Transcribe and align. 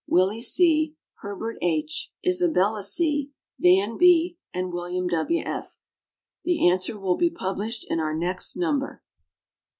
Willie 0.07 0.41
C., 0.41 0.95
Herbert 1.19 1.59
H., 1.61 2.11
Isabella 2.27 2.83
C. 2.83 3.33
Van 3.59 3.97
B., 3.99 4.39
and 4.51 4.73
William 4.73 5.05
W. 5.05 5.43
F. 5.43 5.77
The 6.43 6.67
answer 6.67 6.97
will 6.99 7.17
be 7.17 7.29
published 7.29 7.85
in 7.87 7.99
our 7.99 8.15
next 8.15 8.55
number. 8.55 9.03